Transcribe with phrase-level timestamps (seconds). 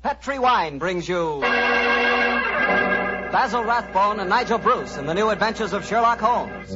[0.00, 1.40] Petri Wine brings you
[3.32, 6.70] Basil Rathbone and Nigel Bruce in the new adventures of Sherlock Holmes.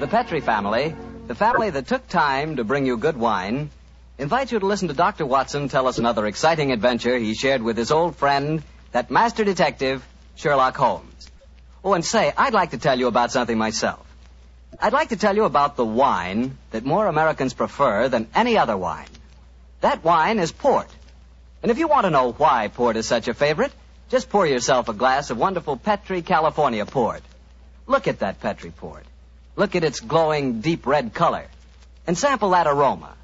[0.00, 0.94] The Petri family,
[1.28, 3.70] the family that took time to bring you good wine,
[4.18, 5.24] invites you to listen to Dr.
[5.24, 10.06] Watson tell us another exciting adventure he shared with his old friend, that master detective,
[10.36, 11.30] Sherlock Holmes.
[11.82, 14.01] Oh, and say, I'd like to tell you about something myself.
[14.80, 18.76] I'd like to tell you about the wine that more Americans prefer than any other
[18.76, 19.08] wine.
[19.80, 20.88] That wine is port.
[21.62, 23.72] And if you want to know why port is such a favorite,
[24.08, 27.22] just pour yourself a glass of wonderful Petri California port.
[27.86, 29.04] Look at that Petri port.
[29.56, 31.46] Look at its glowing deep red color.
[32.06, 33.14] And sample that aroma.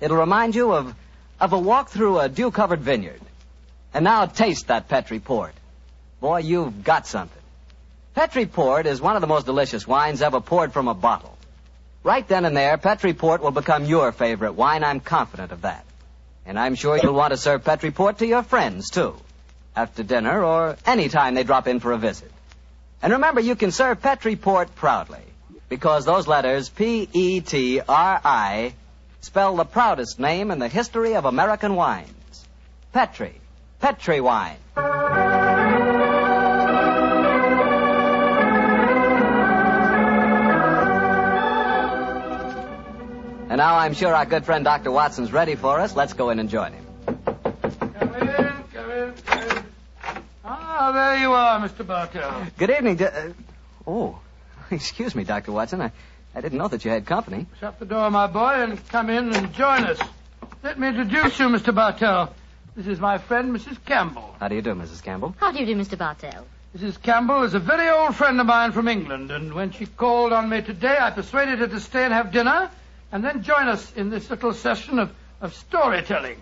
[0.00, 0.94] It'll remind you of,
[1.40, 3.20] of a walk through a dew-covered vineyard.
[3.92, 5.54] And now taste that Petri port.
[6.20, 7.42] Boy, you've got something.
[8.18, 11.38] Petri Port is one of the most delicious wines ever poured from a bottle.
[12.02, 14.82] Right then and there, Petri Port will become your favorite wine.
[14.82, 15.84] I'm confident of that.
[16.44, 19.14] And I'm sure you'll want to serve Petri Port to your friends, too.
[19.76, 22.32] After dinner or any time they drop in for a visit.
[23.02, 25.22] And remember, you can serve Petri Port proudly.
[25.68, 27.14] Because those letters, P-E-T-R-I,
[29.20, 32.48] spell the proudest name in the history of American wines.
[32.92, 33.40] Petri.
[33.78, 34.56] Petri wine.
[43.58, 44.92] And now I'm sure our good friend Dr.
[44.92, 45.96] Watson's ready for us.
[45.96, 46.86] Let's go in and join him.
[47.04, 49.64] Come in, come in, come in.
[50.44, 51.84] Ah, there you are, Mr.
[51.84, 52.46] Bartell.
[52.56, 52.94] Good evening.
[52.94, 53.30] D- uh,
[53.84, 54.20] oh,
[54.70, 55.50] excuse me, Dr.
[55.50, 55.80] Watson.
[55.80, 55.90] I,
[56.36, 57.46] I didn't know that you had company.
[57.58, 59.98] Shut the door, my boy, and come in and join us.
[60.62, 61.74] Let me introduce you, Mr.
[61.74, 62.32] Bartell.
[62.76, 63.84] This is my friend, Mrs.
[63.84, 64.36] Campbell.
[64.38, 65.02] How do you do, Mrs.
[65.02, 65.34] Campbell?
[65.40, 65.98] How do you do, Mr.
[65.98, 66.46] Bartell?
[66.76, 67.02] Mrs.
[67.02, 70.48] Campbell is a very old friend of mine from England, and when she called on
[70.48, 72.70] me today, I persuaded her to stay and have dinner,
[73.12, 75.10] and then join us in this little session of,
[75.40, 76.40] of storytelling.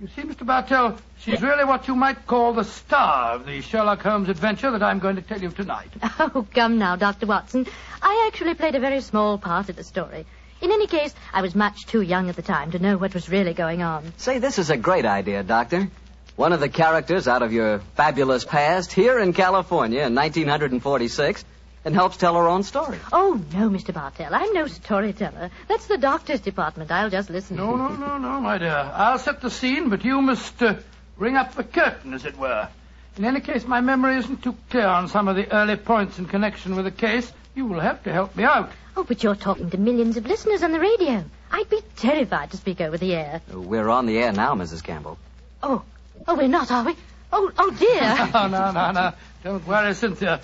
[0.00, 0.44] You see, Mr.
[0.44, 4.82] Bartell, she's really what you might call the star of the Sherlock Holmes adventure that
[4.82, 5.88] I'm going to tell you tonight.
[6.18, 7.26] Oh, come now, Dr.
[7.26, 7.66] Watson.
[8.02, 10.26] I actually played a very small part in the story.
[10.60, 13.28] In any case, I was much too young at the time to know what was
[13.28, 14.12] really going on.
[14.18, 15.88] Say, this is a great idea, Doctor.
[16.36, 21.44] One of the characters out of your fabulous past here in California in 1946
[21.86, 22.98] and helps tell her own story.
[23.12, 23.94] Oh, no, Mr.
[23.94, 24.34] Bartell.
[24.34, 25.50] I'm no storyteller.
[25.68, 26.90] That's the doctor's department.
[26.90, 27.56] I'll just listen.
[27.56, 28.90] No, no, no, no, my dear.
[28.92, 30.74] I'll set the scene, but you must uh,
[31.16, 32.68] ring up the curtain, as it were.
[33.16, 36.26] In any case, my memory isn't too clear on some of the early points in
[36.26, 37.32] connection with the case.
[37.54, 38.72] You will have to help me out.
[38.96, 41.24] Oh, but you're talking to millions of listeners on the radio.
[41.52, 43.42] I'd be terrified to speak over the air.
[43.52, 44.82] We're on the air now, Mrs.
[44.82, 45.18] Campbell.
[45.62, 45.84] Oh,
[46.26, 46.96] oh, we're not, are we?
[47.32, 48.28] Oh, oh dear.
[48.34, 49.12] no, no, no, no.
[49.44, 50.40] Don't worry, Cynthia.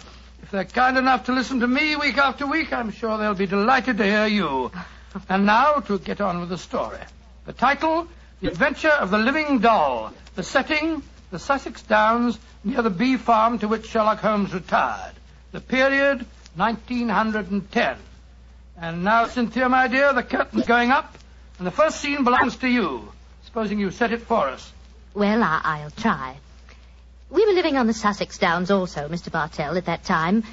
[0.52, 3.46] If they're kind enough to listen to me week after week, I'm sure they'll be
[3.46, 4.70] delighted to hear you.
[5.30, 6.98] And now to get on with the story.
[7.46, 8.06] The title,
[8.42, 10.12] The Adventure of the Living Doll.
[10.34, 15.14] The setting, the Sussex Downs near the bee farm to which Sherlock Holmes retired.
[15.52, 16.26] The period,
[16.56, 17.96] 1910.
[18.76, 21.16] And now, Cynthia, my dear, the curtain's going up,
[21.56, 23.10] and the first scene belongs to you.
[23.44, 24.70] Supposing you set it for us.
[25.14, 26.36] Well, I- I'll try.
[27.32, 29.32] We were living on the Sussex Downs also, Mr.
[29.32, 30.44] Bartell, at that time.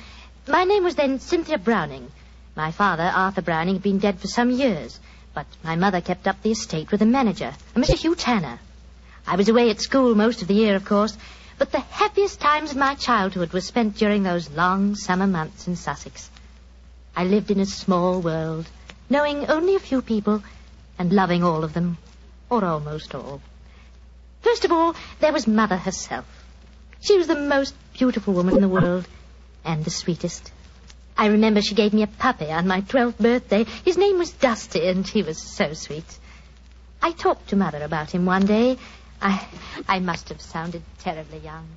[0.48, 2.10] My name was then Cynthia Browning.
[2.56, 4.98] My father, Arthur Browning, had been dead for some years,
[5.34, 7.96] but my mother kept up the estate with a manager, a Mr.
[7.96, 8.60] Hugh Tanner.
[9.28, 11.18] I was away at school most of the year, of course,
[11.58, 15.76] but the happiest times of my childhood were spent during those long summer months in
[15.76, 16.30] Sussex.
[17.14, 18.70] I lived in a small world,
[19.10, 20.42] knowing only a few people
[20.98, 21.98] and loving all of them,
[22.50, 23.42] or almost all.
[24.44, 26.39] First of all, there was Mother herself.
[27.02, 29.08] She was the most beautiful woman in the world,
[29.64, 30.52] and the sweetest.
[31.18, 33.66] I remember she gave me a puppy on my 12th birthday.
[33.86, 36.18] His name was Dusty, and he was so sweet.
[37.02, 38.78] I talked to Mother about him one day.
[39.22, 39.46] I,
[39.88, 41.68] I must have sounded terribly young.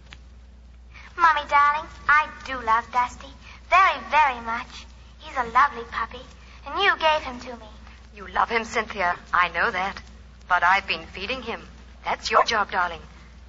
[1.16, 3.26] Mommy, darling, I do love Dusty.
[3.68, 4.86] Very, very much.
[5.18, 6.22] He's a lovely puppy,
[6.66, 7.70] and you gave him to me.
[8.14, 9.16] You love him, Cynthia.
[9.32, 10.00] I know that.
[10.48, 11.60] But I've been feeding him.
[12.04, 13.00] That's your job, darling.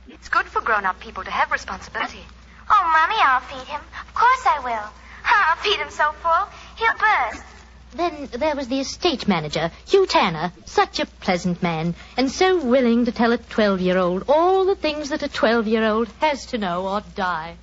[0.09, 2.23] It's good for grown-up people to have responsibility.
[2.69, 3.81] Oh, Mommy, I'll feed him.
[4.07, 4.89] Of course I will.
[5.25, 6.47] I'll feed him so full,
[6.77, 7.43] he'll burst.
[7.95, 13.05] Then there was the estate manager, Hugh Tanner, such a pleasant man, and so willing
[13.05, 17.55] to tell a 12-year-old all the things that a 12-year-old has to know or die.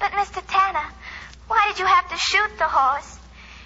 [0.00, 0.42] But, Mr.
[0.46, 0.88] Tanner,
[1.48, 3.18] why did you have to shoot the horse?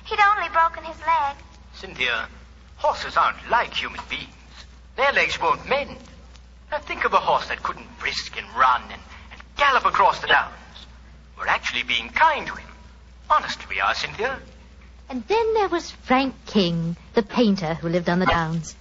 [0.06, 1.36] He'd only broken his leg.
[1.74, 2.28] Cynthia,
[2.76, 4.26] horses aren't like human beings.
[4.96, 5.98] Their legs won't mend.
[6.72, 10.26] Now think of a horse that couldn't brisk and run and, and gallop across the
[10.26, 10.54] downs.
[11.36, 12.68] We're actually being kind to him.
[13.28, 14.38] Honest we are, Cynthia.
[15.10, 18.74] And then there was Frank King, the painter who lived on the downs.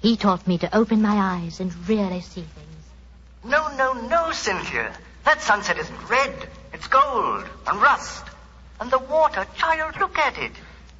[0.00, 2.84] He taught me to open my eyes and really see things.
[3.44, 4.96] No, no, no, Cynthia.
[5.26, 6.48] That sunset isn't red.
[6.72, 8.24] It's gold and rust.
[8.80, 10.52] And the water, child, look at it.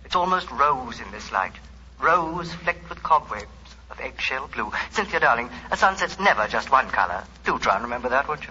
[0.04, 1.54] It's almost rose in this light.
[1.98, 3.46] Rose flecked with cobwebs
[3.90, 4.72] of eggshell blue.
[4.90, 7.24] Cynthia, darling, a sunset's never just one color.
[7.44, 8.50] Do try and remember that, won't you?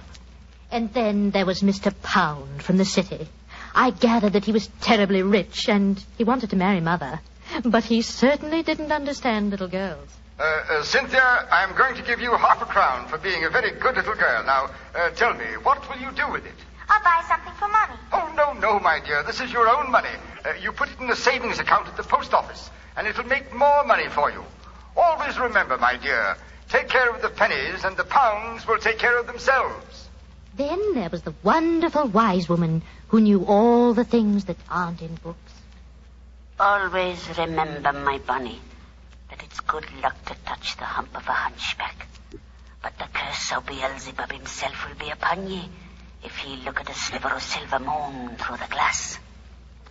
[0.72, 1.94] And then there was Mr.
[2.02, 3.28] Pound from the city.
[3.76, 7.20] I gathered that he was terribly rich and he wanted to marry Mother.
[7.64, 10.10] But he certainly didn't understand little girls.
[10.40, 13.72] Uh, uh, Cynthia, I'm going to give you half a crown for being a very
[13.72, 14.44] good little girl.
[14.44, 16.56] Now, uh, tell me, what will you do with it?
[16.90, 17.96] I'll buy something for Mommy.
[18.12, 19.24] Oh, no, no, my dear.
[19.24, 20.10] This is your own money.
[20.44, 23.54] Uh, you put it in the savings account at the post office, and it'll make
[23.54, 24.44] more money for you.
[25.14, 26.36] Always remember, my dear,
[26.70, 30.10] take care of the pennies, and the pounds will take care of themselves.
[30.58, 35.14] Then there was the wonderful wise woman who knew all the things that aren't in
[35.14, 35.54] books.
[36.60, 38.60] Always remember, my bunny,
[39.30, 42.08] that it's good luck to touch the hump of a hunchback.
[42.82, 45.70] But the curse of Beelzebub himself will be upon ye
[46.24, 49.20] if ye look at a sliver of silver moon through the glass.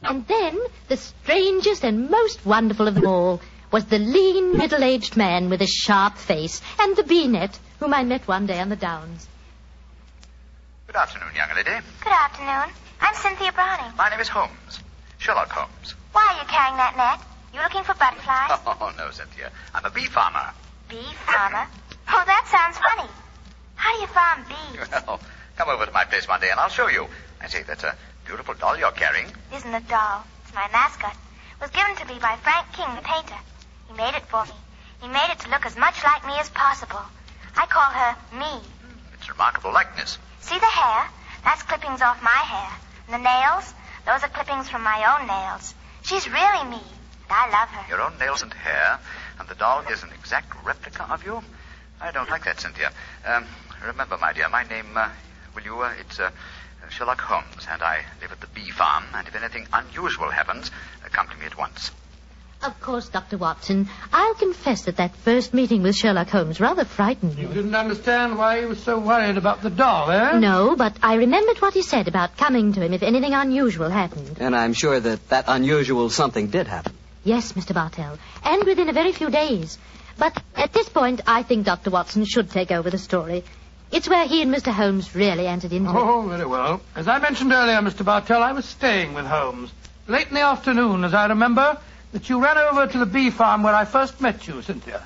[0.02, 0.58] And then
[0.88, 3.40] the strangest and most wonderful of them all
[3.72, 8.28] was the lean, middle-aged man with a sharp face and the bee-net whom I met
[8.28, 9.26] one day on the downs.
[10.86, 11.70] Good afternoon, young lady.
[12.04, 12.74] Good afternoon.
[13.00, 13.96] I'm Cynthia Browning.
[13.96, 14.80] My name is Holmes.
[15.18, 15.94] Sherlock Holmes.
[16.12, 17.26] Why are you carrying that net?
[17.54, 18.60] You looking for butterflies?
[18.66, 19.50] Oh, no, Cynthia.
[19.74, 20.52] I'm a bee farmer.
[20.90, 21.66] Bee farmer?
[22.08, 23.08] Oh, that sounds funny.
[23.76, 25.02] How do you farm bees?
[25.06, 25.20] Well,
[25.56, 27.06] come over to my place one day and I'll show you.
[27.40, 27.96] I say, that's a
[28.26, 29.28] beautiful doll you're carrying.
[29.54, 30.24] Isn't a doll.
[30.44, 31.12] It's my mascot.
[31.14, 33.36] It was given to me by Frank King, the painter.
[33.92, 34.52] He made it for me.
[35.02, 37.02] He made it to look as much like me as possible.
[37.54, 38.66] I call her me.
[39.12, 40.16] It's remarkable likeness.
[40.40, 41.10] See the hair?
[41.44, 42.70] That's clippings off my hair.
[43.06, 43.74] And the nails?
[44.06, 45.74] Those are clippings from my own nails.
[46.02, 46.80] She's really me.
[46.80, 47.88] And I love her.
[47.90, 48.98] Your own nails and hair,
[49.38, 51.42] and the doll is an exact replica of you?
[52.00, 52.92] I don't like that, Cynthia.
[53.26, 53.44] Um,
[53.86, 55.10] remember, my dear, my name, uh,
[55.54, 56.30] will you, uh, it's uh,
[56.88, 60.70] Sherlock Holmes, and I live at the bee farm, and if anything unusual happens,
[61.04, 61.90] uh, come to me at once.
[62.62, 63.38] Of course, Dr.
[63.38, 67.42] Watson, I'll confess that that first meeting with Sherlock Holmes rather frightened me.
[67.42, 70.38] You didn't understand why he was so worried about the doll, eh?
[70.38, 74.36] No, but I remembered what he said about coming to him if anything unusual happened.
[74.38, 76.92] And I'm sure that that unusual something did happen.
[77.24, 77.74] Yes, Mr.
[77.74, 79.76] Bartell, and within a very few days.
[80.18, 81.90] But at this point, I think Dr.
[81.90, 83.42] Watson should take over the story.
[83.90, 84.72] It's where he and Mr.
[84.72, 85.96] Holmes really entered into it.
[85.96, 86.80] Oh, very well.
[86.94, 88.04] As I mentioned earlier, Mr.
[88.04, 89.70] Bartell, I was staying with Holmes.
[90.08, 91.78] Late in the afternoon, as I remember,
[92.12, 95.02] that you ran over to the bee farm where I first met you, Cynthia.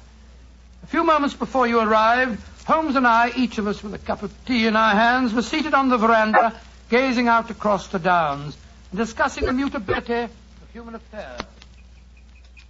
[0.82, 4.22] A few moments before you arrived, Holmes and I, each of us with a cup
[4.22, 6.58] of tea in our hands, were seated on the veranda,
[6.90, 8.56] gazing out across the downs,
[8.90, 10.30] and discussing the mutability of
[10.72, 11.40] human affairs.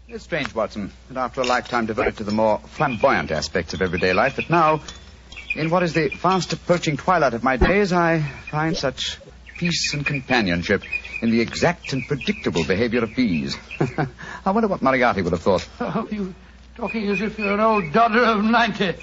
[0.08, 4.12] It's strange, Watson, that after a lifetime devoted to the more flamboyant aspects of everyday
[4.12, 4.82] life, that now,
[5.54, 9.18] in what is the fast approaching twilight of my days, I find such
[9.56, 10.82] peace and companionship
[11.22, 13.56] in the exact and predictable behavior of bees.
[14.44, 15.66] I wonder what Moriarty would have thought.
[15.80, 16.34] Oh, you
[16.76, 18.94] talking as if you're an old dodder of 90.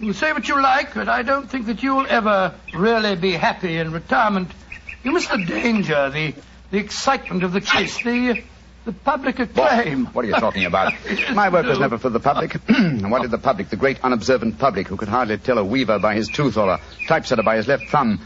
[0.00, 3.76] You say what you like, but I don't think that you'll ever really be happy
[3.76, 4.50] in retirement.
[5.02, 6.34] You miss the danger, the,
[6.70, 8.42] the excitement of the chase, the,
[8.84, 10.06] the public acclaim.
[10.06, 10.94] What are you talking about?
[11.34, 12.56] My work was never for the public.
[12.68, 15.98] And what did the public, the great unobservant public, who could hardly tell a weaver
[15.98, 18.20] by his tooth or a typesetter by his left thumb,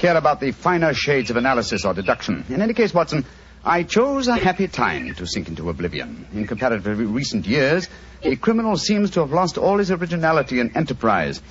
[0.00, 2.44] care about the finer shades of analysis or deduction?
[2.48, 3.24] In any case, Watson,
[3.62, 6.26] I chose a happy time to sink into oblivion.
[6.32, 7.86] In comparatively recent years,
[8.22, 11.42] a criminal seems to have lost all his originality and enterprise.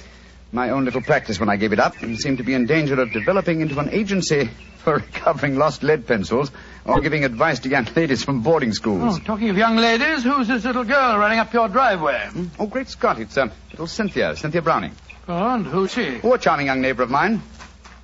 [0.51, 3.11] My own little practice when I gave it up seemed to be in danger of
[3.11, 6.51] developing into an agency for recovering lost lead pencils
[6.85, 9.19] or giving advice to young ladies from boarding schools.
[9.19, 12.29] Oh, talking of young ladies, who's this little girl running up your driveway?
[12.57, 14.93] Oh, great Scott, it's um, little Cynthia, Cynthia Browning.
[15.27, 16.19] Oh, and who's she?
[16.23, 17.43] Oh, a charming young neighbor of mine.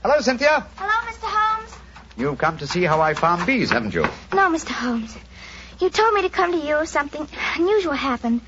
[0.06, 0.68] Hello, Cynthia.
[0.76, 1.26] Hello, Mr.
[1.26, 1.76] Holmes.
[2.16, 4.04] You've come to see how I farm bees, haven't you?
[4.04, 4.70] No, Mr.
[4.70, 5.18] Holmes.
[5.80, 8.42] You told me to come to you if something unusual happened.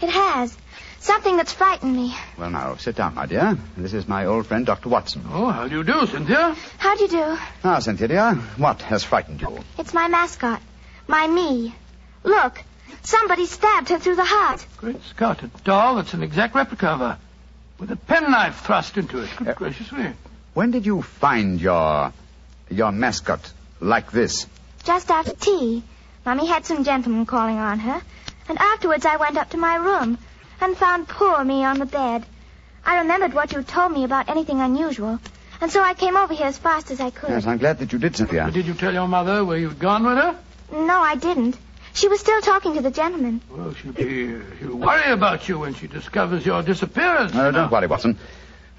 [0.00, 0.56] It has.
[1.00, 2.16] Something that's frightened me.
[2.38, 3.58] Well, now, sit down, my dear.
[3.76, 4.88] This is my old friend, Dr.
[4.88, 5.26] Watson.
[5.30, 6.56] Oh, how do you do, Cynthia?
[6.78, 7.38] How do you do?
[7.62, 9.58] Now, Cynthia, dear, what has frightened you?
[9.76, 10.62] It's my mascot.
[11.06, 11.74] My me.
[12.22, 12.62] Look.
[13.02, 14.66] Somebody stabbed her through the heart.
[14.78, 17.18] Great Scott, a doll that's an exact replica of her.
[17.78, 19.28] With a penknife thrust into it.
[19.36, 19.52] Good eh.
[19.52, 20.08] gracious me.
[20.54, 22.12] When did you find your
[22.70, 24.46] your mascot like this?
[24.84, 25.82] Just after tea.
[26.24, 28.00] Mummy had some gentlemen calling on her.
[28.48, 30.16] And afterwards I went up to my room
[30.60, 32.24] and found poor me on the bed.
[32.86, 35.18] I remembered what you told me about anything unusual.
[35.60, 37.30] And so I came over here as fast as I could.
[37.30, 38.50] Yes, I'm glad that you did, Cynthia.
[38.50, 40.36] Did you tell your mother where you'd gone with her?
[40.72, 41.56] No, I didn't.
[41.94, 43.40] She was still talking to the gentleman.
[43.50, 47.32] Well, she'll be she'll worry about you when she discovers your disappearance.
[47.32, 48.18] No, don't worry, Watson.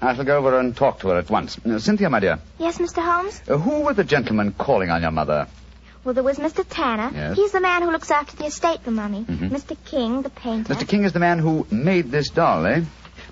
[0.00, 1.58] I shall go over and talk to her at once.
[1.64, 3.02] Uh, Cynthia, my dear, Yes, Mr.
[3.02, 3.40] Holmes?
[3.48, 5.46] uh, who were the gentlemen calling on your mother?
[6.04, 6.64] Well, there was Mr.
[6.68, 7.10] Tanner.
[7.14, 7.36] Yes.
[7.36, 9.24] He's the man who looks after the estate for Mummy.
[9.24, 9.50] Mhm.
[9.50, 9.76] Mr.
[9.86, 10.72] King, the painter.
[10.74, 10.86] Mr.
[10.86, 12.82] King is the man who made this doll, eh?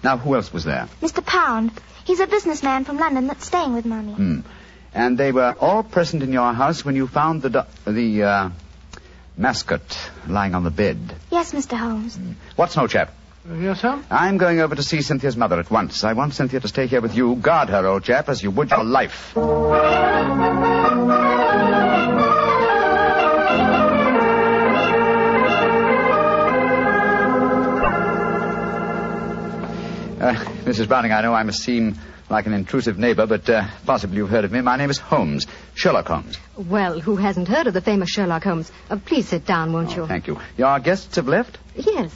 [0.03, 0.89] Now, who else was there?
[1.01, 1.25] Mr.
[1.25, 1.71] Pound.
[2.05, 4.13] He's a businessman from London that's staying with Mummy.
[4.15, 4.41] Hmm.
[4.93, 8.51] And they were all present in your house when you found the do- the uh,
[9.37, 10.99] mascot lying on the bed.
[11.31, 11.77] Yes, Mr.
[11.77, 12.19] Holmes.
[12.57, 13.13] What's no chap?
[13.49, 14.03] Uh, yes, sir?
[14.11, 16.03] I'm going over to see Cynthia's mother at once.
[16.03, 17.37] I want Cynthia to stay here with you.
[17.37, 19.33] Guard her, old chap, as you would your life.
[30.25, 30.33] Uh,
[30.65, 30.89] Mrs.
[30.89, 31.99] Browning, I know I must seem
[32.31, 34.63] like an intrusive neighbor, but uh, possibly you've heard of me.
[34.63, 36.39] My name is Holmes, Sherlock Holmes.
[36.57, 38.73] Well, who hasn't heard of the famous Sherlock Holmes?
[38.89, 40.07] Uh, please sit down, won't you?
[40.07, 40.41] Thank you.
[40.57, 41.59] Your guests have left?
[41.77, 42.11] Yes.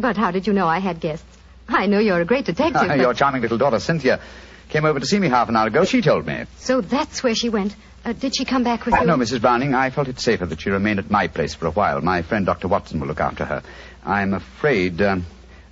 [0.00, 1.24] But how did you know I had guests?
[1.68, 2.82] I know you're a great detective.
[2.88, 4.20] but- Your charming little daughter, Cynthia,
[4.68, 5.84] came over to see me half an hour ago.
[5.84, 6.44] She told me.
[6.58, 7.74] So that's where she went.
[8.04, 9.06] Uh, did she come back with you?
[9.06, 9.40] No, Mrs.
[9.40, 12.00] Browning, I felt it safer that she remained at my place for a while.
[12.00, 12.68] My friend Dr.
[12.68, 13.62] Watson will look after her.
[14.04, 15.26] I'm afraid um,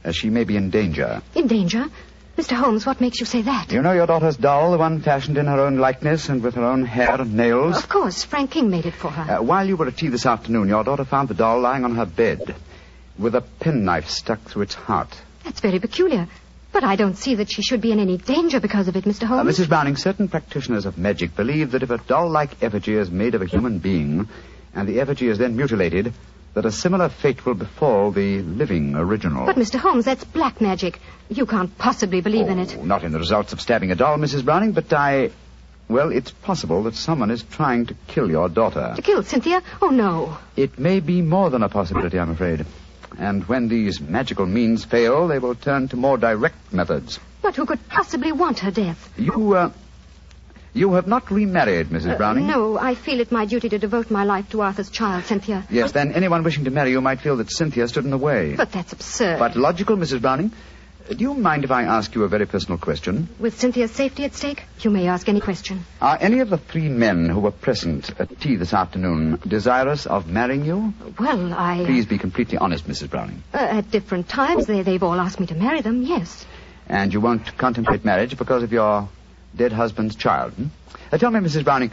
[0.05, 1.23] uh, she may be in danger.
[1.35, 1.87] In danger?
[2.37, 2.57] Mr.
[2.57, 3.71] Holmes, what makes you say that?
[3.71, 6.65] You know your daughter's doll, the one fashioned in her own likeness and with her
[6.65, 7.77] own hair and nails?
[7.77, 9.37] Of course, Frank King made it for her.
[9.37, 11.95] Uh, while you were at tea this afternoon, your daughter found the doll lying on
[11.95, 12.57] her bed
[13.19, 15.09] with a penknife stuck through its heart.
[15.45, 16.29] That's very peculiar.
[16.73, 19.25] But I don't see that she should be in any danger because of it, Mr.
[19.25, 19.59] Uh, Holmes.
[19.59, 19.69] Mrs.
[19.69, 23.43] Browning, certain practitioners of magic believe that if a doll like effigy is made of
[23.43, 24.29] a human being
[24.75, 26.13] and the effigy is then mutilated,
[26.55, 29.47] that a similar fate will befall the living original.
[29.47, 29.77] But, Mr.
[29.79, 31.01] Holmes, that's black magic.
[31.29, 32.83] You can't possibly believe in it.
[32.85, 34.45] Not in the results of stabbing a doll, Mrs.
[34.45, 35.31] Browning, but I.
[35.87, 38.95] Well, it's possible that someone is trying to kill your daughter.
[38.97, 39.63] To kill Cynthia?
[39.83, 40.39] Oh, no.
[40.57, 42.65] It may be more than a possibility, I'm afraid.
[43.19, 47.21] And when these magical means fail, they will turn to more direct methods.
[47.43, 49.11] But who could possibly want her death?
[49.17, 49.71] You, uh.
[50.77, 52.15] You have not remarried, Mrs.
[52.15, 52.49] Uh, Browning?
[52.49, 55.65] no, I feel it my duty to devote my life to Arthur's child, Cynthia.
[55.71, 58.57] Yes, then anyone wishing to marry you might feel that Cynthia stood in the way.
[58.57, 59.39] But that's absurd.
[59.39, 60.21] But logical, Mrs.
[60.21, 60.51] Browning.
[61.09, 63.29] Do you mind if I ask you a very personal question?
[63.39, 65.85] With Cynthia's safety at stake, you may ask any question.
[66.01, 70.27] Are any of the three men who were present at tea this afternoon desirous of
[70.29, 70.95] marrying you?
[71.19, 71.83] Well, I.
[71.83, 73.11] uh, Please be completely honest, Mrs.
[73.11, 73.43] Browning.
[73.53, 76.47] Uh, at different times, they, they've all asked me to marry them, yes.
[76.87, 79.07] And you won't contemplate marriage because of your
[79.55, 80.55] dead husband's child.
[80.55, 80.67] Hmm?
[81.13, 81.65] Uh, tell me, Mrs.
[81.65, 81.91] Browning,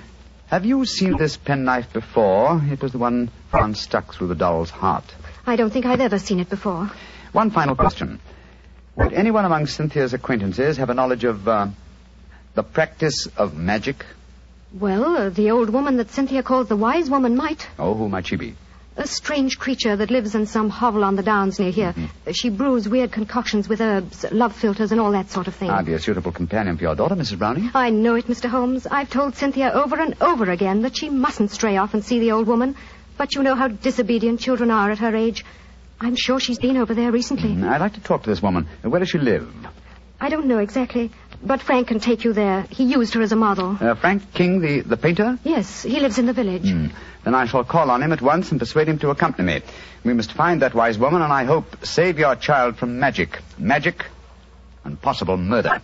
[0.48, 2.62] have you seen this penknife before?
[2.72, 5.04] It was the one found stuck through the doll's heart.
[5.46, 6.90] I don't think I've ever seen it before.
[7.34, 8.20] One final question.
[8.96, 11.68] Would anyone among Cynthia's acquaintances have a knowledge of uh,
[12.56, 14.06] the practice of magic?
[14.78, 17.68] Well, uh, the old woman that Cynthia calls the wise woman might.
[17.80, 18.56] Oh, who might she be?
[18.98, 21.96] A strange creature that lives in some hovel on the downs near here.
[22.28, 25.70] Uh, She brews weird concoctions with herbs, love philters, and all that sort of thing.
[25.70, 27.38] I'd be a suitable companion for your daughter, Mrs.
[27.40, 27.72] Browning.
[27.74, 28.50] I know it, Mr.
[28.50, 28.86] Holmes.
[28.88, 32.34] I've told Cynthia over and over again that she mustn't stray off and see the
[32.34, 32.76] old woman.
[33.18, 35.46] But you know how disobedient children are at her age.
[36.04, 37.52] I'm sure she's been over there recently.
[37.64, 38.68] I'd like to talk to this woman.
[38.82, 39.48] Where does she live?
[40.20, 41.12] I don't know exactly,
[41.44, 42.64] but Frank can take you there.
[42.72, 43.78] He used her as a model.
[43.80, 45.38] Uh, Frank King, the, the painter?
[45.44, 46.70] Yes, he lives in the village.
[46.70, 46.88] Hmm.
[47.24, 49.62] Then I shall call on him at once and persuade him to accompany me.
[50.04, 53.40] We must find that wise woman and I hope save your child from magic.
[53.60, 54.04] Magic
[54.84, 55.82] and possible murder.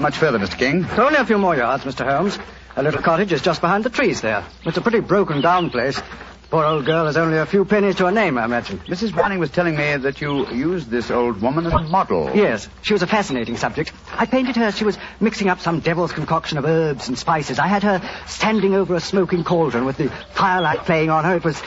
[0.00, 0.56] Much further, Mr.
[0.56, 0.86] King.
[0.98, 2.10] Only a few more yards, Mr.
[2.10, 2.38] Holmes.
[2.74, 4.44] A little cottage is just behind the trees there.
[4.64, 6.00] It's a pretty broken down place.
[6.48, 8.78] Poor old girl has only a few pennies to her name, I imagine.
[8.88, 9.12] Mrs.
[9.12, 12.30] Browning was telling me that you used this old woman as a model.
[12.34, 13.92] Yes, she was a fascinating subject.
[14.12, 17.58] I painted her as she was mixing up some devil's concoction of herbs and spices.
[17.58, 21.36] I had her standing over a smoking cauldron with the firelight playing on her.
[21.36, 21.62] It was,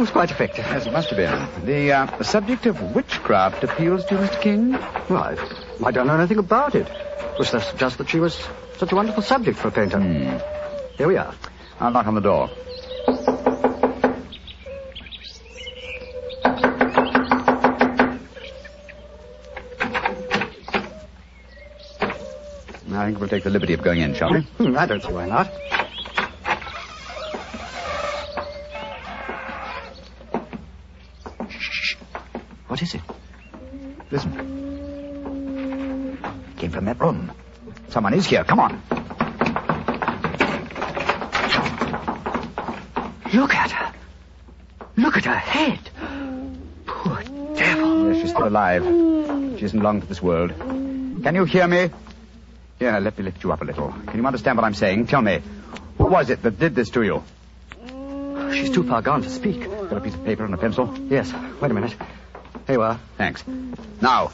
[0.00, 0.64] it was quite effective.
[0.64, 1.66] Yes, it must have been.
[1.66, 4.40] The, uh, subject of witchcraft appeals to you, Mr.
[4.40, 4.72] King?
[5.10, 5.36] Well, I,
[5.84, 6.88] I don't know anything about it.
[6.88, 8.42] It was just, that she was
[8.78, 10.00] such a wonderful subject for a painter.
[10.00, 10.38] Hmm.
[10.96, 11.34] Here we are.
[11.80, 12.48] I'll knock on the door.
[22.92, 24.40] I think we'll take the liberty of going in, shall we?
[24.40, 25.50] Hmm, I don't see why not.
[36.90, 37.30] That room.
[37.88, 38.42] Someone is here.
[38.42, 38.72] Come on.
[43.32, 43.92] Look at her.
[44.96, 45.78] Look at her head.
[46.86, 47.22] Poor
[47.54, 48.12] devil.
[48.12, 48.82] Yes, she's still alive.
[49.58, 50.50] She isn't long for this world.
[50.58, 51.90] Can you hear me?
[52.80, 53.94] Here, let me lift you up a little.
[54.08, 55.06] Can you understand what I'm saying?
[55.06, 55.42] Tell me,
[55.96, 57.22] who was it that did this to you?
[58.52, 59.60] She's too far gone to speak.
[59.62, 60.92] Got a piece of paper and a pencil?
[61.08, 61.32] Yes.
[61.60, 61.94] Wait a minute.
[62.66, 62.98] Here you are.
[63.16, 63.44] Thanks.
[64.00, 64.32] Now,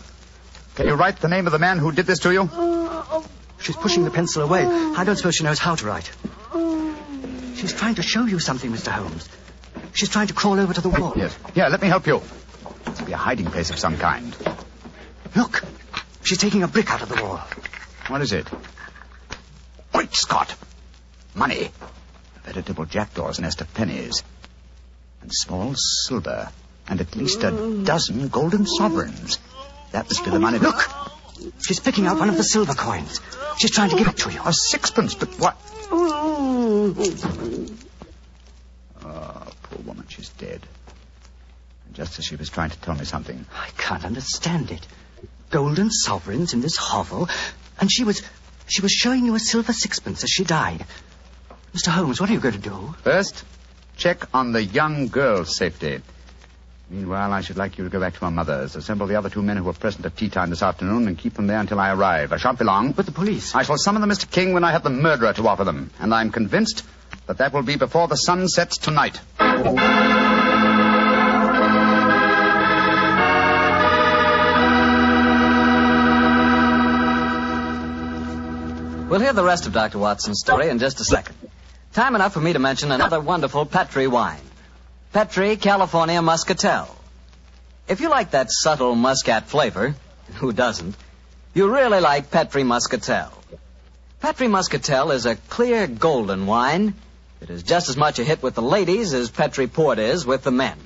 [0.76, 2.50] can you write the name of the man who did this to you?
[3.58, 4.64] She's pushing the pencil away.
[4.64, 6.10] I don't suppose she knows how to write.
[7.56, 8.92] She's trying to show you something, Mr.
[8.92, 9.28] Holmes.
[9.94, 11.14] She's trying to crawl over to the wall.
[11.16, 11.36] Yes.
[11.54, 12.20] Here, let me help you.
[12.84, 14.36] Must be a hiding place of some kind.
[15.34, 15.64] Look.
[16.22, 17.40] She's taking a brick out of the wall.
[18.08, 18.46] What is it?
[19.92, 20.54] Great Scott!
[21.34, 21.70] Money.
[22.36, 24.22] A veritable jackdaw's nest of pennies.
[25.22, 26.50] And small silver.
[26.88, 29.38] And at least a dozen golden sovereigns.
[29.92, 30.58] That must be the money.
[30.58, 30.88] Look!
[31.60, 33.20] She's picking out one of the silver coins.
[33.58, 34.40] She's trying to give it to you.
[34.44, 35.56] A sixpence, but what?
[35.90, 36.92] Oh,
[39.62, 40.60] poor woman, she's dead.
[41.86, 43.46] And just as she was trying to tell me something.
[43.54, 44.86] I can't understand it.
[45.50, 47.28] Golden sovereigns in this hovel,
[47.80, 48.22] and she was
[48.68, 50.84] she was showing you a silver sixpence as she died.
[51.72, 51.88] Mr.
[51.88, 52.94] Holmes, what are you going to do?
[53.02, 53.44] First,
[53.96, 56.02] check on the young girl's safety.
[56.88, 58.76] Meanwhile, I should like you to go back to my mother's.
[58.76, 61.34] Assemble the other two men who were present at tea time this afternoon and keep
[61.34, 62.32] them there until I arrive.
[62.32, 62.92] I shan't be long.
[62.92, 63.56] But the police.
[63.56, 64.30] I shall summon them, Mr.
[64.30, 65.90] King, when I have the murderer to offer them.
[65.98, 66.84] And I'm convinced
[67.26, 69.20] that that will be before the sun sets tonight.
[79.08, 79.98] We'll hear the rest of Dr.
[79.98, 81.36] Watson's story in just a second.
[81.94, 84.45] Time enough for me to mention another wonderful Petri wine.
[85.12, 86.94] Petri California Muscatel.
[87.88, 89.94] If you like that subtle muscat flavor,
[90.34, 90.96] who doesn't,
[91.54, 93.32] you really like Petri Muscatel.
[94.20, 96.94] Petri Muscatel is a clear golden wine
[97.40, 100.42] that is just as much a hit with the ladies as Petri Port is with
[100.42, 100.76] the men.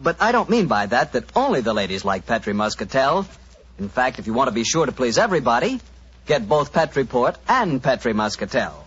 [0.00, 3.26] But I don't mean by that that only the ladies like Petri Muscatel.
[3.78, 5.80] In fact, if you want to be sure to please everybody,
[6.26, 8.84] get both Petri Port and Petri Muscatel.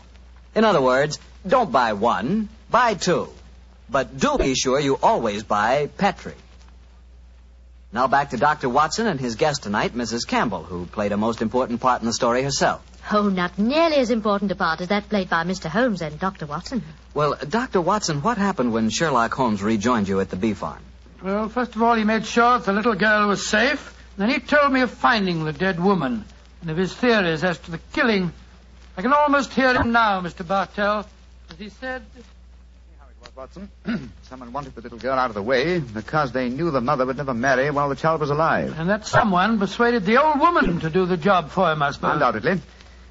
[0.55, 3.29] In other words, don't buy one, buy two.
[3.91, 6.35] But do be sure you always buy Petri.
[7.91, 8.69] Now back to Dr.
[8.69, 10.27] Watson and his guest tonight, Mrs.
[10.27, 12.85] Campbell, who played a most important part in the story herself.
[13.11, 15.69] Oh, not nearly as important a part as that played by Mr.
[15.69, 16.45] Holmes and Dr.
[16.45, 16.83] Watson.
[17.15, 17.81] Well, Dr.
[17.81, 20.83] Watson, what happened when Sherlock Holmes rejoined you at the bee farm?
[21.23, 23.95] Well, first of all, he made sure that the little girl was safe.
[24.17, 26.25] Then he told me of finding the dead woman
[26.61, 28.31] and of his theories as to the killing.
[28.95, 30.47] I can almost hear him now, Mr.
[30.47, 31.07] Bartell,
[31.49, 32.03] as he said.
[33.39, 33.69] Watson.
[34.23, 37.15] Someone wanted the little girl out of the way because they knew the mother would
[37.15, 38.77] never marry while the child was alive.
[38.77, 42.15] And that someone persuaded the old woman to do the job for him, I suppose.
[42.15, 42.59] Undoubtedly.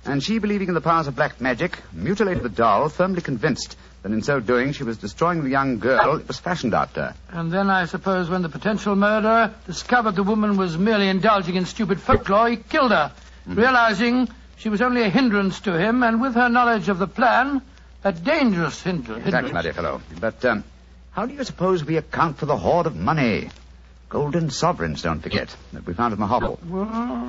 [0.05, 4.13] And she, believing in the powers of black magic, mutilated the doll, firmly convinced that
[4.13, 7.15] in so doing she was destroying the young girl it was fashioned after.
[7.31, 11.65] And then I suppose when the potential murderer discovered the woman was merely indulging in
[11.65, 13.13] stupid folklore, he killed her,
[13.49, 13.61] Mm-hmm.
[13.61, 17.63] realizing she was only a hindrance to him, and with her knowledge of the plan,
[18.05, 19.25] a dangerous hindrance.
[19.25, 20.01] Exactly, my dear fellow.
[20.21, 20.65] But um,
[21.13, 23.51] how do you suppose we account for the hoard of money?
[24.09, 26.59] Golden sovereigns, don't forget, that we found in the hovel.
[26.67, 26.87] Well,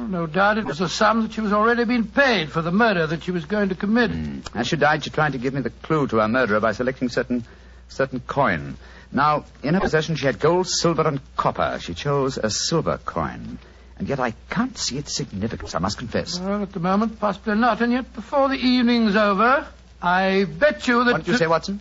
[0.08, 3.06] no doubt it was a sum that she was already being paid for the murder
[3.06, 4.12] that she was going to commit.
[4.56, 7.10] As she died, she tried to give me the clue to her murderer by selecting
[7.10, 7.44] certain
[7.90, 8.78] certain coin.
[9.12, 11.80] Now, in her possession, she had gold, silver, and copper.
[11.82, 13.58] She chose a silver coin.
[13.98, 16.40] And yet I can't see its significance, I must confess.
[16.40, 17.82] Well, at the moment, possibly not.
[17.82, 19.68] And yet, before the evening's over,
[20.02, 21.12] I bet you that.
[21.12, 21.80] What did you say, Watson?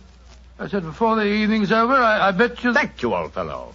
[0.59, 2.73] I said before the evening's over, I, I bet you.
[2.73, 3.73] Thank you, old fellow.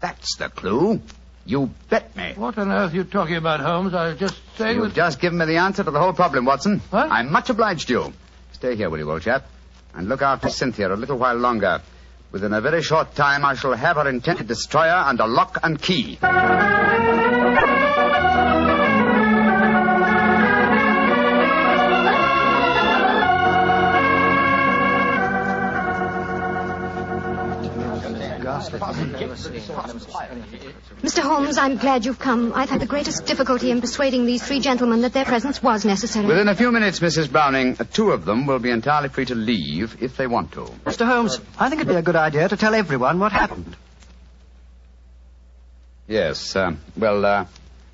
[0.00, 1.00] That's the clue.
[1.44, 2.34] You bet me.
[2.36, 3.94] What on earth are you talking about, Holmes?
[3.94, 4.94] I was just saying You've that.
[4.94, 6.80] just given me the answer to the whole problem, Watson.
[6.90, 7.10] What?
[7.10, 8.12] I'm much obliged to you.
[8.52, 9.44] Stay here, will you, old chap?
[9.94, 11.82] And look after Cynthia a little while longer.
[12.30, 16.18] Within a very short time, I shall have her intended destroyer under lock and key.
[31.02, 31.20] Mr.
[31.20, 32.52] Holmes, I'm glad you've come.
[32.54, 36.26] I've had the greatest difficulty in persuading these three gentlemen that their presence was necessary.
[36.26, 37.30] Within a few minutes, Mrs.
[37.30, 40.60] Browning, uh, two of them will be entirely free to leave if they want to.
[40.84, 41.06] Mr.
[41.06, 43.76] Holmes, I think it'd be a good idea to tell everyone what happened.
[46.08, 47.46] Yes, uh, well, uh,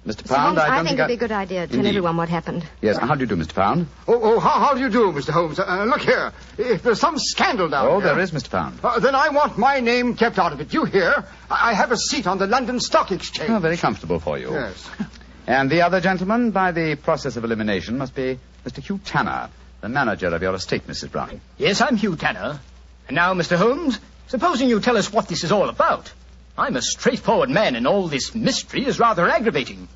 [0.09, 0.23] Mr.
[0.23, 0.29] Mr.
[0.29, 1.88] Pound, Holmes, I I don't think think it'd be a good idea to tell Indeed.
[1.90, 2.66] everyone what happened.
[2.81, 3.55] Yes, how do you do, Mr.
[3.55, 3.87] Pound?
[4.07, 5.31] Oh, oh how, how do you do, Mr.
[5.31, 5.59] Holmes?
[5.59, 6.33] Uh, look here.
[6.57, 8.14] If there's some scandal down Oh, here...
[8.14, 8.51] there is, Mr.
[8.51, 8.81] Pound.
[8.83, 10.73] Uh, then I want my name kept out of it.
[10.73, 11.25] You hear?
[11.51, 13.51] I, I have a seat on the London Stock Exchange.
[13.51, 14.51] Oh, very comfortable for you.
[14.53, 14.88] Yes.
[15.47, 18.83] And the other gentleman, by the process of elimination, must be Mr.
[18.85, 19.49] Hugh Tanner,
[19.81, 21.11] the manager of your estate, Mrs.
[21.11, 21.40] Browning.
[21.57, 22.61] Yes, I'm Hugh Tanner.
[23.07, 23.57] And now, Mr.
[23.57, 26.12] Holmes, supposing you tell us what this is all about.
[26.59, 29.87] I'm a straightforward man, and all this mystery is rather aggravating.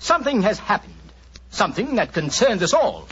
[0.00, 0.94] Something has happened.
[1.50, 3.08] Something that concerns us all.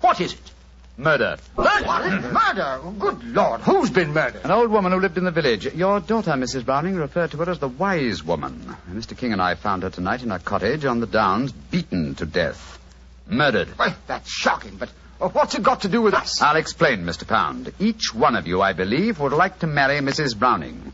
[0.00, 0.50] What is it?
[0.96, 1.36] Murder.
[1.56, 2.20] Murder?
[2.32, 2.80] Murder?
[2.82, 4.40] Oh, good Lord, who's been murdered?
[4.42, 5.72] An old woman who lived in the village.
[5.72, 6.64] Your daughter, Mrs.
[6.64, 8.76] Browning, referred to her as the wise woman.
[8.90, 9.16] Mr.
[9.16, 12.80] King and I found her tonight in her cottage on the downs, beaten to death.
[13.28, 13.78] Murdered.
[13.78, 14.88] Well, that's shocking, but
[15.32, 16.42] what's it got to do with us?
[16.42, 17.24] I'll explain, Mr.
[17.24, 17.72] Pound.
[17.78, 20.36] Each one of you, I believe, would like to marry Mrs.
[20.36, 20.92] Browning.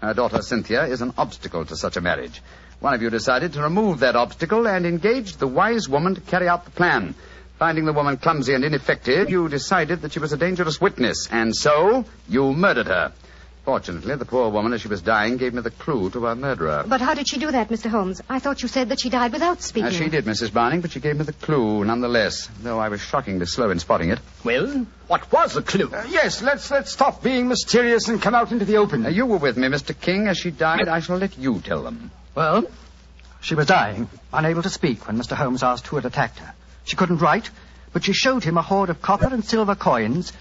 [0.00, 2.42] Her daughter Cynthia is an obstacle to such a marriage.
[2.80, 6.48] One of you decided to remove that obstacle and engaged the wise woman to carry
[6.48, 7.14] out the plan.
[7.58, 11.54] Finding the woman clumsy and ineffective, you decided that she was a dangerous witness, and
[11.54, 13.12] so you murdered her.
[13.70, 16.82] Fortunately, the poor woman, as she was dying, gave me the clue to her murderer.
[16.88, 17.88] But how did she do that, Mr.
[17.88, 18.20] Holmes?
[18.28, 19.86] I thought you said that she died without speaking.
[19.86, 20.52] As she did, Mrs.
[20.52, 24.10] Browning, but she gave me the clue nonetheless, though I was shockingly slow in spotting
[24.10, 24.18] it.
[24.42, 25.88] Well, what was the clue?
[25.94, 29.06] Uh, yes, let's let's stop being mysterious and come out into the open.
[29.06, 29.94] Uh, you were with me, Mr.
[29.96, 30.26] King.
[30.26, 32.10] As she died, I shall let you tell them.
[32.34, 32.64] Well,
[33.40, 35.36] she was dying, unable to speak when Mr.
[35.36, 36.54] Holmes asked who had attacked her.
[36.82, 37.48] She couldn't write,
[37.92, 40.32] but she showed him a hoard of copper and silver coins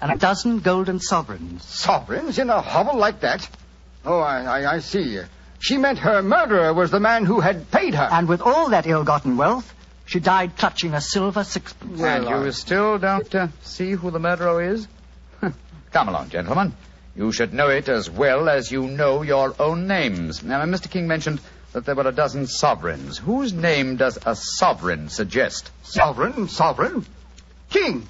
[0.00, 1.64] and a dozen golden sovereigns.
[1.64, 3.48] Sovereigns in a hovel like that?
[4.04, 5.18] Oh, I, I, I see.
[5.60, 8.08] She meant her murderer was the man who had paid her.
[8.10, 9.74] And with all that ill-gotten wealth,
[10.06, 12.00] she died clutching a silver sixpence.
[12.00, 14.86] and you I- still don't uh, see who the murderer is?
[15.92, 16.74] Come along, gentlemen.
[17.16, 20.44] You should know it as well as you know your own names.
[20.44, 20.88] Now, Mr.
[20.88, 21.40] King mentioned
[21.72, 23.18] that there were a dozen sovereigns.
[23.18, 25.70] Whose name does a sovereign suggest?
[25.82, 27.04] Sovereign, sovereign.
[27.70, 28.06] King.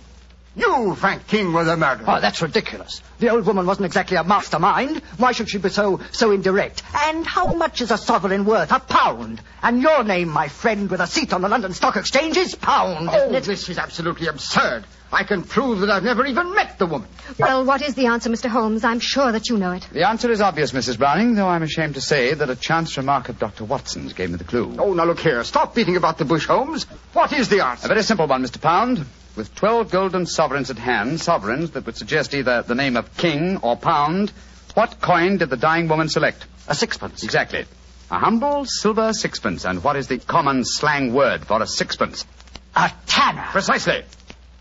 [0.58, 2.04] You, Frank King, were the murderer.
[2.08, 3.00] Oh, that's ridiculous.
[3.20, 4.98] The old woman wasn't exactly a mastermind.
[5.16, 6.82] Why should she be so so indirect?
[6.94, 8.72] And how much is a sovereign worth?
[8.72, 9.40] A pound.
[9.62, 13.08] And your name, my friend, with a seat on the London Stock Exchange, is Pound.
[13.10, 13.44] Oh, isn't it?
[13.44, 14.84] this is absolutely absurd.
[15.10, 17.08] I can prove that I've never even met the woman.
[17.38, 18.48] Well, what is the answer, Mr.
[18.50, 18.84] Holmes?
[18.84, 19.88] I'm sure that you know it.
[19.90, 20.98] The answer is obvious, Mrs.
[20.98, 23.64] Browning, though I'm ashamed to say that a chance remark of Dr.
[23.64, 24.74] Watson's gave me the clue.
[24.78, 25.42] Oh, now look here.
[25.44, 26.84] Stop beating about the bush, Holmes.
[27.14, 27.86] What is the answer?
[27.86, 28.60] A very simple one, Mr.
[28.60, 29.06] Pound.
[29.38, 33.58] With 12 golden sovereigns at hand, sovereigns that would suggest either the name of King
[33.58, 34.32] or Pound,
[34.74, 36.44] what coin did the dying woman select?
[36.66, 37.22] A sixpence.
[37.22, 37.64] Exactly.
[38.10, 39.64] A humble silver sixpence.
[39.64, 42.26] And what is the common slang word for a sixpence?
[42.74, 43.46] A tanner.
[43.52, 44.02] Precisely.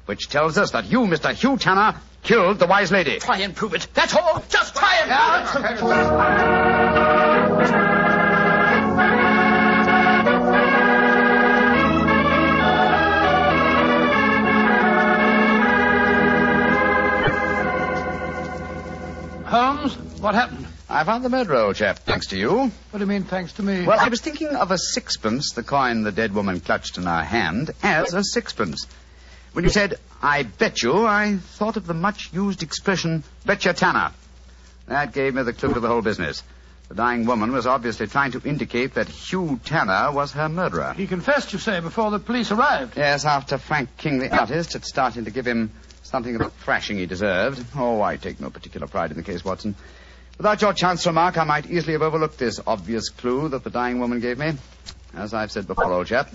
[0.06, 1.34] Which tells us that you, Mr.
[1.34, 3.18] Hugh Tanner, killed the wise lady.
[3.18, 3.88] Try and prove it.
[3.96, 4.44] That's all.
[4.48, 7.27] Just try and prove it.
[19.58, 20.68] Holmes, what happened?
[20.88, 22.52] I found the murderer, old chap, thanks to you.
[22.52, 23.86] What do you mean, thanks to me?
[23.86, 27.24] Well, I was thinking of a sixpence, the coin the dead woman clutched in her
[27.24, 28.86] hand, as a sixpence.
[29.54, 34.12] When you said, I bet you, I thought of the much used expression, betcha Tanner.
[34.86, 36.44] That gave me the clue to the whole business.
[36.90, 40.94] The dying woman was obviously trying to indicate that Hugh Tanner was her murderer.
[40.96, 42.96] He confessed, you say, before the police arrived.
[42.96, 45.72] Yes, after Frank King, the artist, had started to give him
[46.08, 47.64] something of the thrashing he deserved.
[47.76, 49.76] Oh, I take no particular pride in the case, Watson.
[50.38, 54.00] Without your chance remark, I might easily have overlooked this obvious clue that the dying
[54.00, 54.54] woman gave me.
[55.14, 56.32] As I've said before, old chap,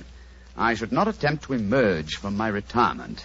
[0.57, 3.25] I should not attempt to emerge from my retirement.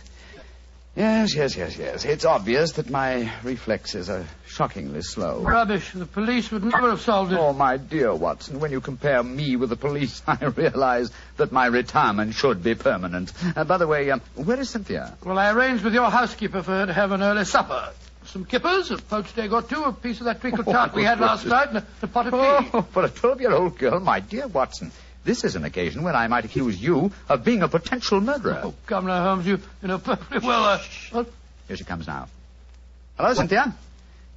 [0.96, 2.06] Yes, yes, yes, yes.
[2.06, 4.26] It's obvious that my reflexes are
[4.58, 5.42] shockingly slow.
[5.42, 5.92] Rubbish.
[5.92, 7.38] The police would never have solved it.
[7.38, 11.68] Oh, my dear Watson, when you compare me with the police, I realize that my
[11.68, 13.32] retirement should be permanent.
[13.56, 15.16] Uh, by the way, um, where is Cynthia?
[15.24, 17.90] Well, I arranged with your housekeeper for her to have an early supper.
[18.26, 21.20] Some kippers, a poached egg or two, a piece of that treacle tart we had
[21.20, 22.70] last night, and a, a pot of tea.
[22.74, 24.92] Oh, for a 12-year-old girl, my dear Watson,
[25.24, 28.62] this is an occasion when I might accuse you of being a potential murderer.
[28.66, 30.64] Oh, come now, Holmes, you, you know perfectly well.
[30.66, 30.80] Uh,
[31.14, 31.26] well,
[31.68, 32.28] Here she comes now.
[33.18, 33.74] Hello, Cynthia.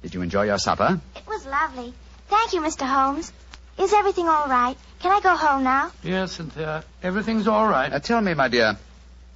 [0.01, 0.99] Did you enjoy your supper?
[1.15, 1.93] It was lovely.
[2.27, 2.87] Thank you, Mr.
[2.87, 3.31] Holmes.
[3.79, 4.75] Is everything all right?
[4.99, 5.91] Can I go home now?
[6.03, 6.83] Yes, Cynthia.
[7.03, 7.91] Everything's all right.
[7.91, 8.77] Uh, tell me, my dear,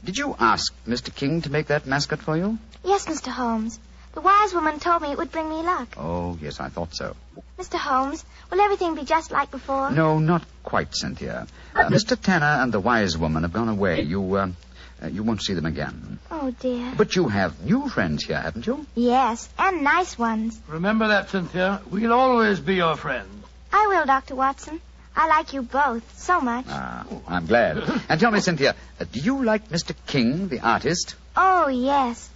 [0.04, 1.14] did you ask Mr.
[1.14, 2.58] King to make that mascot for you?
[2.84, 3.28] Yes, Mr.
[3.30, 3.80] Holmes.
[4.14, 5.90] The wise woman told me it would bring me luck.
[5.98, 7.16] Oh, yes, I thought so.
[7.60, 7.76] Mr.
[7.76, 9.92] Holmes, will everything be just like before?
[9.92, 11.48] No, not quite, Cynthia.
[11.76, 12.20] Uh, Mr.
[12.20, 14.02] Tanner and the wise woman have gone away.
[14.02, 14.50] You, uh,
[15.06, 16.20] uh, you won't see them again.
[16.32, 16.94] Oh, dear.
[16.98, 18.86] But you have new friends here, haven't you?
[18.96, 20.60] Yes, and nice ones.
[20.68, 21.82] Remember that, Cynthia.
[21.92, 23.30] We'll always be your friends.
[23.72, 24.36] I will, Dr.
[24.36, 24.82] Watson.
[25.16, 26.66] I like you both so much.
[26.68, 27.78] Ah, I'm glad.
[28.10, 29.96] and tell me, Cynthia, uh, do you like Mr.
[30.08, 31.16] King, the artist?
[31.38, 32.30] Oh, yes.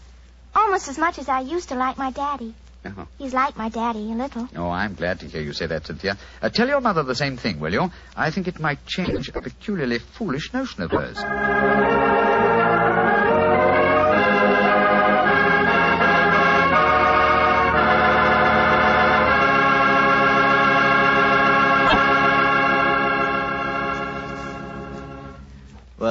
[0.56, 2.54] Almost as much as I used to like my daddy.
[2.86, 3.06] Uh-huh.
[3.18, 4.48] He's like my daddy a little.
[4.56, 6.18] Oh, I'm glad to hear you say that, Cynthia.
[6.42, 7.92] Uh, tell your mother the same thing, will you?
[8.16, 12.19] I think it might change a peculiarly foolish notion of hers.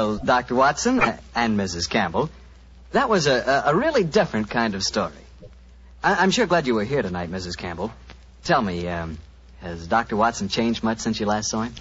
[0.08, 0.54] Well, Dr.
[0.54, 1.02] Watson
[1.34, 1.90] and Mrs.
[1.90, 2.30] Campbell,
[2.92, 3.34] that was a,
[3.66, 5.12] a, a really different kind of story.
[6.02, 7.58] I, I'm sure glad you were here tonight, Mrs.
[7.58, 7.92] Campbell.
[8.42, 9.18] Tell me, um,
[9.60, 10.16] has Dr.
[10.16, 11.74] Watson changed much since you last saw him?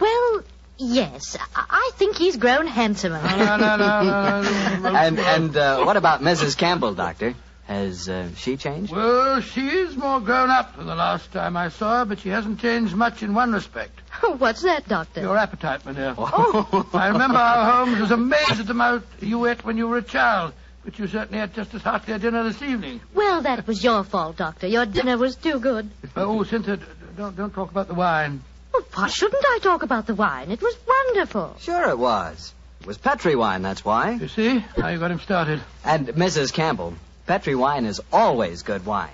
[0.00, 0.42] Well,
[0.78, 1.36] yes.
[1.54, 3.20] I, I think he's grown handsomer.
[3.22, 4.94] No, no, no, no, no.
[4.96, 6.56] And and uh, what about Mrs.
[6.56, 7.34] Campbell, Doctor?
[7.66, 8.90] Has uh, she changed?
[8.90, 12.30] Well, she is more grown up than the last time I saw her, but she
[12.30, 14.00] hasn't changed much in one respect.
[14.38, 15.20] What's that, Doctor?
[15.20, 16.14] Your appetite, my dear.
[16.16, 16.88] Oh.
[16.94, 20.02] I remember how Holmes was amazed at the amount you ate when you were a
[20.02, 20.52] child,
[20.84, 23.00] but you certainly ate just as heartily a dinner this evening.
[23.14, 24.66] Well, that was your fault, Doctor.
[24.66, 25.90] Your dinner was too good.
[26.16, 26.78] Oh, Cynthia,
[27.16, 28.42] don't don't talk about the wine.
[28.72, 30.50] Well, why shouldn't I talk about the wine?
[30.50, 31.56] It was wonderful.
[31.60, 32.52] Sure it was.
[32.80, 34.12] It was Petri wine, that's why.
[34.12, 34.64] You see?
[34.76, 35.60] Now you got him started.
[35.84, 36.52] And Mrs.
[36.52, 36.94] Campbell,
[37.26, 39.10] Petri wine is always good wine.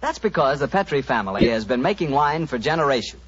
[0.00, 3.22] That's because the Petri family has been making wine for generations.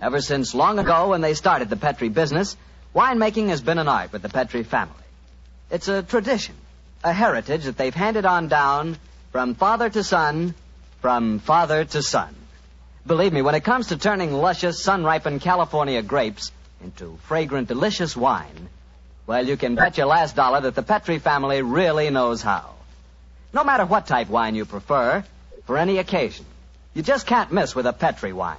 [0.00, 2.56] Ever since long ago when they started the Petri business,
[2.94, 4.94] winemaking has been an art with the Petri family.
[5.70, 6.54] It's a tradition,
[7.04, 8.96] a heritage that they've handed on down
[9.30, 10.54] from father to son,
[11.00, 12.34] from father to son.
[13.06, 16.52] Believe me, when it comes to turning luscious, sun-ripened California grapes
[16.82, 18.68] into fragrant, delicious wine,
[19.26, 22.70] well, you can bet your last dollar that the Petri family really knows how.
[23.52, 25.24] No matter what type wine you prefer,
[25.64, 26.44] for any occasion,
[26.92, 28.58] you just can't miss with a Petri wine.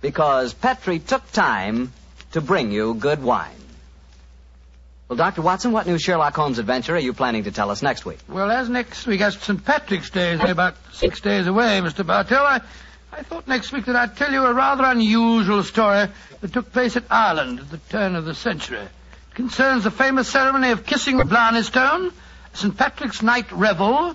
[0.00, 1.92] Because Petri took time
[2.32, 3.50] to bring you good wine.
[5.08, 5.42] Well, Dr.
[5.42, 8.20] Watson, what new Sherlock Holmes adventure are you planning to tell us next week?
[8.28, 9.64] Well, as next week as St.
[9.64, 12.06] Patrick's Day is about six days away, Mr.
[12.06, 12.60] Bartell, I,
[13.12, 16.06] I thought next week that I'd tell you a rather unusual story
[16.40, 18.78] that took place at Ireland at the turn of the century.
[18.78, 22.12] It concerns the famous ceremony of kissing the Blarney Stone,
[22.52, 22.76] St.
[22.76, 24.14] Patrick's Night Revel,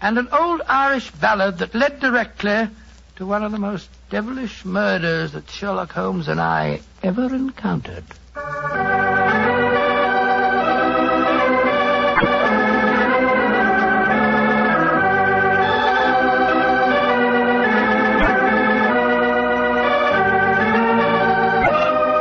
[0.00, 2.68] and an old Irish ballad that led directly
[3.16, 8.04] to one of the most devilish murders that Sherlock Holmes and I ever encountered.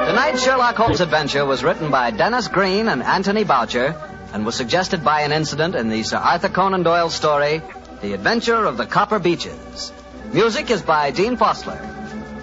[0.07, 4.01] Tonight's Sherlock Holmes adventure was written by Denis Green and Anthony Boucher
[4.31, 7.61] and was suggested by an incident in the Sir Arthur Conan Doyle story,
[8.01, 9.91] The Adventure of the Copper Beeches.
[10.33, 11.77] Music is by Dean Fossler.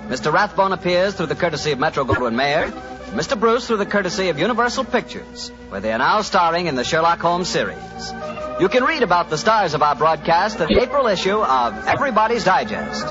[0.09, 0.31] Mr.
[0.31, 2.71] Rathbone appears through the courtesy of Metro Goldwyn Mayer,
[3.13, 3.41] Mr.
[3.41, 7.19] Bruce through the courtesy of Universal Pictures, where they are now starring in the Sherlock
[7.19, 8.13] Holmes series.
[8.61, 12.45] You can read about the stars of our broadcast in the April issue of Everybody's
[12.45, 13.07] Digest.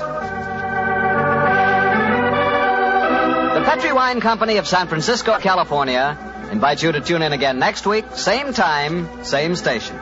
[3.54, 6.16] The Petri Wine Company of San Francisco, California,
[6.52, 9.98] invites you to tune in again next week, same time, same station.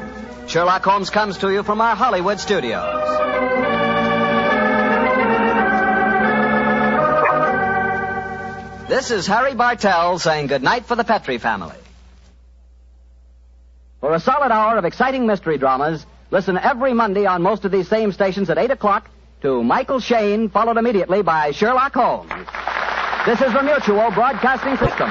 [0.49, 3.56] Sherlock Holmes comes to you from our Hollywood studios.
[8.89, 11.75] This is Harry Bartell saying goodnight for the Petri family.
[14.01, 17.89] For a solid hour of exciting mystery dramas, listen every Monday on most of these
[17.89, 19.11] same stations at 8 o'clock
[19.43, 22.31] to Michael Shayne, followed immediately by Sherlock Holmes.
[23.27, 25.11] This is the Mutual Broadcasting System.